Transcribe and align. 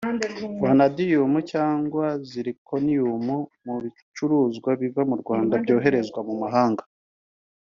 vanadium 0.61 1.33
cyangwa 1.51 2.05
zirconium 2.29 3.27
mu 3.65 3.75
bicuruzwa 3.83 4.69
biva 4.81 5.01
mu 5.09 5.15
Rwanda 5.21 5.53
byoherezwa 5.63 6.19
mu 6.27 6.35
mahanga 6.43 6.83